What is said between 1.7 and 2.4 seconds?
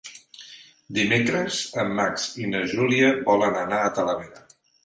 en Max